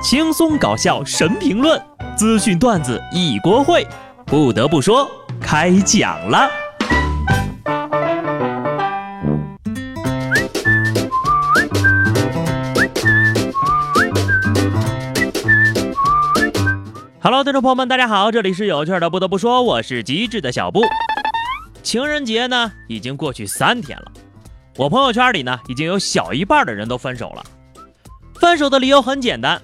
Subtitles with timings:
[0.00, 1.80] 轻松搞笑神评论，
[2.16, 3.84] 资讯段子一锅烩。
[4.24, 5.10] 不得不说，
[5.40, 6.48] 开讲了。
[17.20, 19.10] Hello，听众朋友们，大家好，这里是有趣的。
[19.10, 20.82] 不得不说，我是机智的小布。
[21.82, 24.12] 情人节呢，已经过去三天了，
[24.76, 27.44] 我朋友圈里呢，已经有小一半的人都分手了。
[28.40, 29.60] 分手的理由很简单，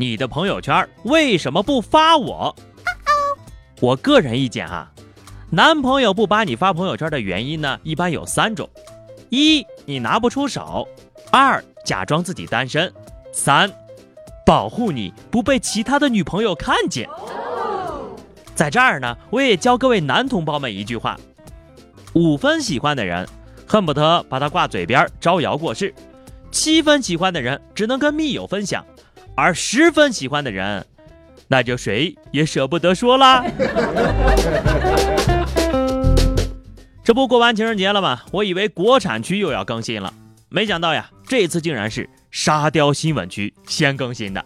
[0.00, 2.56] 你的朋友圈为什么不发我？
[3.82, 4.90] 我个人意见哈，
[5.50, 8.66] 男朋友不把你发朋友圈的原因呢，一般有三种：
[9.28, 10.88] 一，你拿不出手；
[11.30, 12.88] 二，假装自己单身；
[13.30, 13.70] 三，
[14.46, 17.06] 保护你不被其他的女朋友看见。
[18.54, 21.20] 在这儿呢，我也教各位男同胞们一句话：
[22.14, 23.28] 五分喜欢的人，
[23.66, 25.94] 恨不得把他挂嘴边招摇过市。
[26.50, 28.82] 七分喜欢的人只能跟密友分享，
[29.40, 30.84] 而十分喜欢的人，
[31.48, 33.42] 那就谁也舍不得说啦。
[37.02, 38.20] 这不过完情人节了吗？
[38.32, 40.12] 我以为国产区又要更新了，
[40.50, 44.44] 没想到呀，这次竟然是沙雕新闻区先更新的。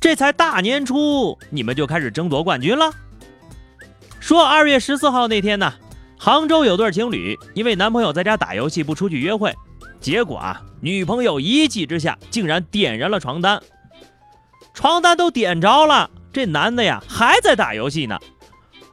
[0.00, 2.90] 这才大年初，你们就开始争夺冠军了？
[4.18, 5.74] 说二月十四号那天呢，
[6.18, 9.54] 杭州有对情侣因为男朋友在家打游戏不出去约会。
[10.00, 13.62] 结果啊，女朋友一气之下竟然点燃了床单，
[14.74, 18.18] 床单都点着了，这男的呀还在打游戏呢。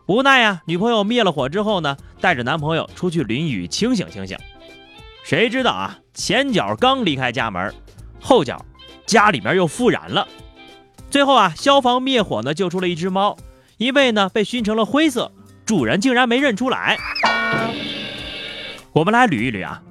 [0.06, 4.38] 无奈呀，女朋友灭了火之后呢，带着男朋友出去淋雨清醒清醒。
[5.24, 7.74] 谁知道啊，前脚刚离开家门，
[8.22, 8.64] 后脚
[9.06, 10.28] 家里面又复燃了。
[11.09, 13.36] 最后啊，消防灭火呢救出了一只猫，
[13.78, 15.32] 因为呢被熏成了灰色，
[15.66, 16.98] 主人竟然没认出来。
[18.94, 19.82] 我们来捋一捋啊。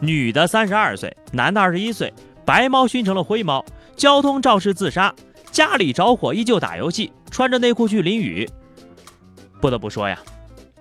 [0.00, 2.12] 女的三十二岁，男的二十一岁，
[2.44, 3.64] 白猫熏成了灰猫，
[4.00, 5.14] 交通肇事自杀，
[5.52, 8.48] 家里着火依旧打游戏，穿着内裤去淋雨。
[9.60, 10.18] 不得不说呀，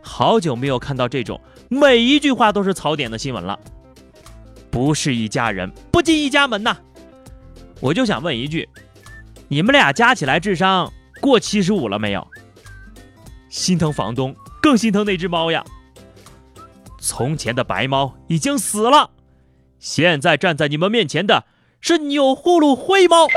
[0.01, 3.59] 好久没有看到这种每一句话都是槽点的新闻了。
[4.71, 6.77] 不是一家人，不进一家门呐！
[7.81, 8.69] 我就想问一句，
[9.49, 12.25] 你们俩加起来智商过七十五了没有？
[13.49, 15.61] 心疼房东，更心疼那只猫呀。
[17.01, 19.09] 从前的白猫已经死了，
[19.77, 21.43] 现在站在你们面前的
[21.81, 23.27] 是钮祜禄灰猫。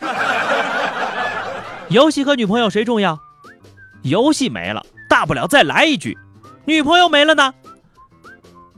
[1.88, 3.18] 游戏和女朋友谁重要？
[4.02, 6.14] 游戏没了，大不了再来一局；
[6.64, 7.52] 女朋友没了呢，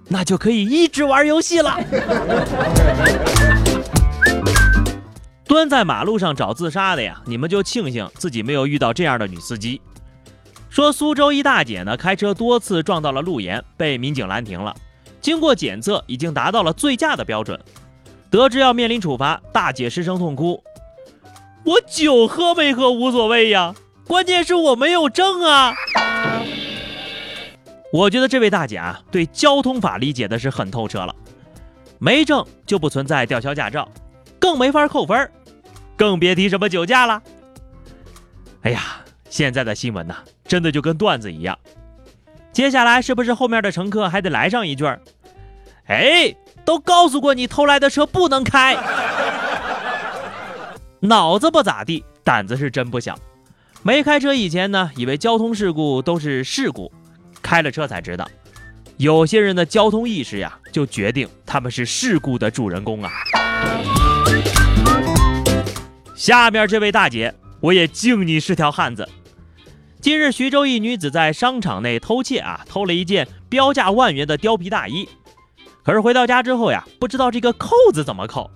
[0.08, 1.78] 那就可以一直玩游戏了。
[5.46, 9.80] 蹲在马路上找自杀的呀，你们就庆幸自己没有遇到这样的女司机。
[10.70, 14.74] 说苏州一大姐呢，开车多次撞到了路沿，被民警拦停了。
[15.20, 17.60] 经过检测，已经达到了醉驾的标准。
[18.32, 20.64] 得知要面临处罚，大姐失声痛哭
[21.64, 23.74] ：“我酒喝没喝无所谓呀，
[24.06, 25.74] 关键是我没有证啊！”
[27.92, 31.14] 我觉得这位大姐啊，对交通法理解的是很透彻了。
[31.98, 33.86] 没证就不存在吊销驾照，
[34.38, 35.30] 更没法扣分，
[35.94, 37.22] 更别提什么酒驾了。
[38.62, 40.16] 哎呀，现在的新闻呐！
[40.48, 41.58] 真的就跟段子一样，
[42.50, 44.98] 接下来是不是后面的乘客还得来上一句儿？
[45.86, 48.76] 哎，都告诉过你偷来的车不能开，
[51.00, 53.18] 脑子不咋地，胆子是真不小。
[53.82, 56.92] 没开车以前呢，以为交通事故都是事故，
[57.42, 58.28] 开了车才知道，
[58.96, 63.10] 有些人的交通意识呀，就决定他们是事故的主人公啊。
[66.14, 69.08] 下面这位大姐，我也敬你是条汉子。
[70.00, 75.08] 近日，徐州一女子在商场内偷窃啊，偷了一件标价万元的貂皮大衣。
[75.82, 78.50] 可是回到家之后呀，不知道这个扣子怎么扣，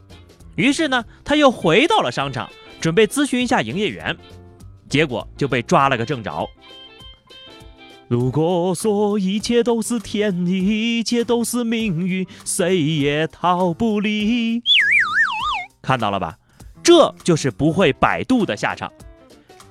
[0.55, 2.49] 于是呢，他又回到了商场，
[2.81, 4.17] 准备咨询一下营业员，
[4.89, 6.49] 结果就被抓了个正着。
[8.09, 14.63] 如果说一切都是天意，一切都是命运，谁也逃不离。
[15.83, 16.39] 看到了吧，
[16.85, 18.93] 这就是不会百度的下场。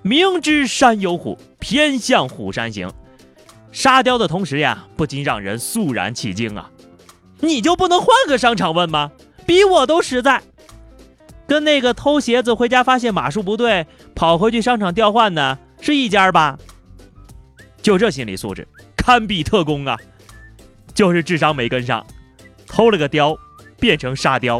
[0.02, 2.92] 明知山有虎，偏向虎山行。
[3.72, 6.70] 沙雕的同时呀，不禁让人肃然起敬啊！
[7.48, 9.12] 你就不能换个商场问吗？
[9.46, 10.42] 比我都实在。
[11.48, 16.58] 跟那个偷鞋子回家发现码数不对，跑回去商场调换的是一家吧？
[17.82, 19.96] 就这心理素质，堪比特工啊！
[20.96, 22.04] 就是智商没跟上，
[22.66, 23.38] 偷了个雕，
[23.80, 24.60] 变成沙雕。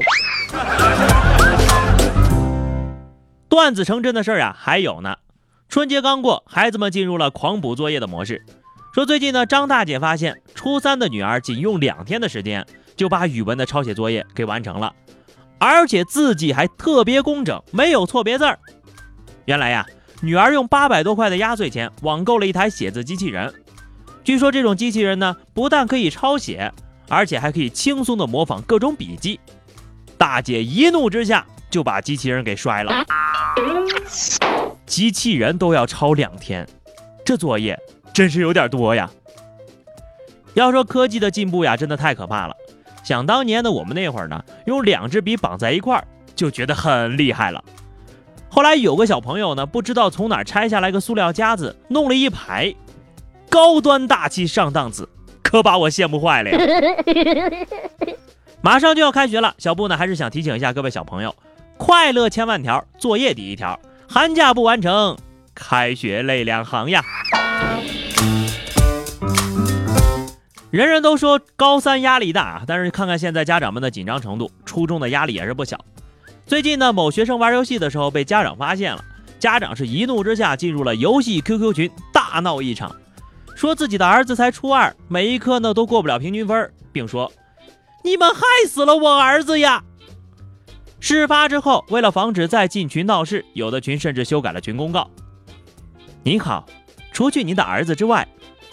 [3.50, 5.18] 段子成真的事儿啊，还有呢。
[5.68, 8.46] 春节刚过，孩子们进入了狂补作业的模式。
[8.96, 12.66] 说最近呢，张大姐发现初三的女儿仅用两天的时间
[12.96, 14.96] 就把语文的抄写作业给完成了，
[15.58, 18.58] 而且字迹还特别工整，没有错别字儿。
[19.44, 19.86] 原来呀，
[20.22, 23.54] 女儿用八百多块的压岁钱网购了一台写字机器人。
[24.24, 26.72] 据说这种机器人呢，不但可以抄写，
[27.10, 29.42] 而且还可以轻松的模仿各种笔记。
[30.18, 33.06] 大姐一怒之下就把机器人给摔了，
[34.86, 36.66] 机器人都要抄两天，
[37.26, 37.78] 这作业
[38.16, 39.12] 真是有点多呀。
[40.54, 42.56] 要说科技的进步呀，真的太可怕了。
[43.04, 47.62] 想当年的我们那会儿呢，用两支笔绑在一块儿就觉得很厉害了。
[48.48, 52.74] 后来有个小朋友呢，不知道从哪拆下来个塑料夹子，弄了一排，
[53.50, 55.10] 高端大气上档次，
[55.44, 56.58] 可把我羡慕坏了呀。
[58.64, 61.36] 马上就要开学了，小布呢还是想提醒一下各位小朋友：
[61.76, 63.78] 快乐千万条，作业第一条，
[64.08, 65.18] 寒假不完成，
[65.54, 67.04] 开学泪两行呀。
[70.76, 75.80] 人人都说高三压力大，但是看看现在家长们的紧张程度，初中的压力也是不小。
[76.46, 79.02] 最近呢，某学生玩游戏的时候被家长发现了，
[79.40, 82.94] 家长是一怒之下进入了游戏 QQ 群，大闹一场，
[83.56, 87.32] 说自己的儿子才初二，每一科呢都过不了平均分，并说
[88.04, 89.82] ：“你们害死了我儿子呀！”
[91.00, 95.10] 事发之后，为了防止再进群闹事，有的群甚至修改了群公告
[96.22, 96.66] ：“您好，
[97.14, 98.28] 除去您的儿子之外。”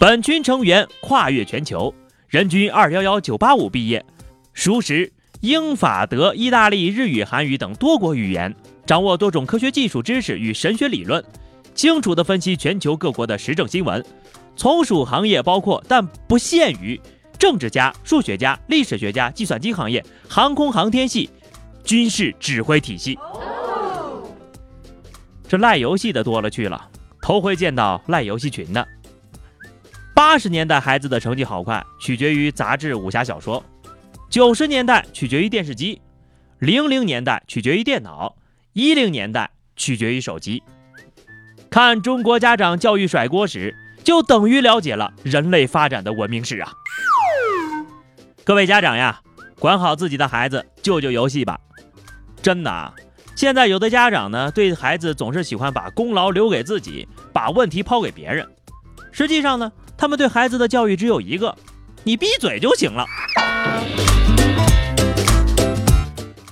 [0.05, 1.95] 本群成员跨越全球，
[2.27, 4.05] 人均二幺幺九八五毕业，
[4.51, 5.09] 熟识
[5.39, 8.53] 英法德意大利日语韩语等多国语言，
[8.85, 11.23] 掌握多种科学技术知识与神学理论，
[11.73, 14.05] 清楚地分析全球各国的时政新闻。
[14.57, 16.99] 从属行业包括但不限于
[17.39, 21.29] 政治家、数学家、历史学家、计算机行业、航空航天系、
[21.85, 23.17] 军事指挥体系。
[25.47, 26.89] 这赖游戏的多了去了，
[27.21, 28.85] 头回见到赖游戏群的。
[30.15, 33.63] 八十年代孩子的成绩好坏取决于杂志、武侠小说；
[34.29, 35.99] 九十年代取决于电视机；
[36.59, 38.35] 零零年代取决于电脑；
[38.73, 40.61] 一零年代取决于手机。
[41.69, 46.71] 看中国家长教育甩锅史，就等于了解了人类发展的文明史啊！
[48.43, 49.19] 各位家长呀，
[49.57, 51.59] 管好自己的孩子，救救游戏吧！
[52.43, 52.93] 真的啊，
[53.35, 58.47] 现在有的家长呢，对孩子总是喜欢把功劳留给自己，把问题抛给别人。
[59.11, 59.71] 实际上呢？
[60.03, 61.57] 他们对孩子的教育只有一个：
[62.03, 63.05] 你闭嘴就行了。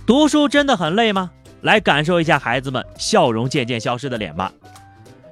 [0.06, 1.32] 读书真的很累吗？
[1.60, 4.54] 来感受一下孩子们笑容渐渐消失的脸吧。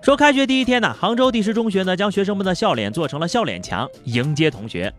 [0.02, 4.94] 说开学第一天呢，杭州第十中学呢将学生们的笑脸做成了笑脸墙，迎接同学。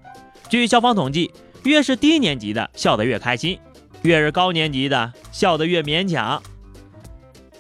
[0.49, 1.31] 据校方统计，
[1.65, 3.59] 越是低年级的笑得越开心，
[4.01, 6.43] 越是高年级的笑得越勉强。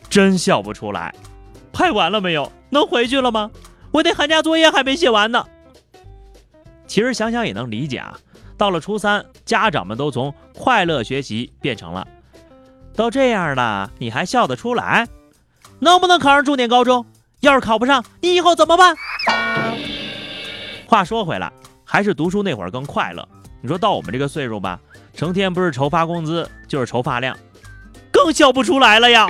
[0.08, 1.14] 真笑不出来。
[1.70, 2.50] 拍完了没有？
[2.70, 3.50] 能回去了吗？
[3.92, 5.44] 我的寒假作业还没写完呢。
[6.86, 8.18] 其实想想也能理解啊，
[8.56, 12.06] 到了初三，家长们都从快乐学习变成了，
[12.94, 15.06] 都这样了，你还笑得出来？
[15.78, 17.06] 能不能考上重点高中？
[17.40, 18.94] 要是考不上，你以后怎么办？
[20.86, 21.50] 话说回来，
[21.84, 23.26] 还是读书那会儿更快乐。
[23.62, 24.78] 你说到我们这个岁数吧，
[25.14, 27.36] 成天不是愁发工资，就是愁发量，
[28.10, 29.28] 更笑不出来了呀。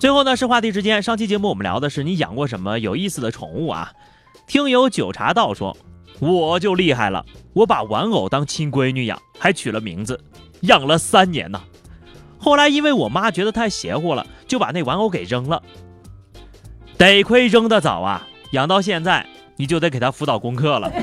[0.00, 1.02] 最后呢是话题时间。
[1.02, 3.92] 上期节目我们聊的是你养过什么有意思的宠物啊？
[4.46, 5.76] 听友九茶道说，
[6.20, 10.18] 我就厉害了，我把玩偶当亲闺女养，还取了名字，
[10.62, 11.60] 养了三年呢。
[12.38, 15.62] 后来因为我妈觉得太邪乎了，就把那玩偶给扔了。
[16.96, 19.26] 得亏扔得早啊，养到现在
[19.56, 20.90] 你就得给他辅导功课了。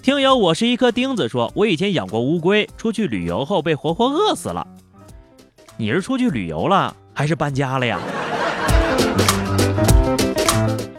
[0.00, 4.66] 听友我是一颗钉子说，我以前养过乌龟，出去旅游后被活活饿死了。
[5.76, 7.98] 你是出去旅游了，还是搬家了呀？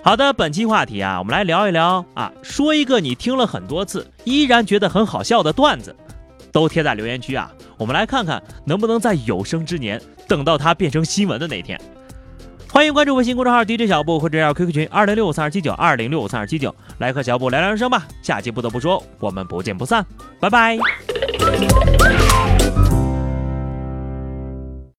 [0.04, 5.96] 好的，本期话题啊，我们来聊一聊啊，说一个你听了很多次，依然觉得很好笑的段子，
[6.52, 11.80] 都贴在留言区啊，我们来看看能不能在有生之年等到它变成新闻的那天。
[12.70, 18.06] 欢迎关注微信公众号 DJ 小布或者要 QQ 群二零六五三二七九二零六五三二七九，来和小布聊聊人生吧。
[18.22, 20.06] 下期不得不说，我们不见不散，
[20.42, 20.78] 拜拜。